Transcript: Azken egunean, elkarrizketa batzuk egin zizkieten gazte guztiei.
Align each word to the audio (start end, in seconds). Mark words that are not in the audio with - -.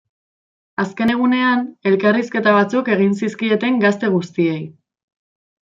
Azken 0.83 1.13
egunean, 1.15 1.61
elkarrizketa 1.91 2.55
batzuk 2.57 2.91
egin 2.97 3.17
zizkieten 3.23 3.79
gazte 3.87 4.11
guztiei. 4.19 4.61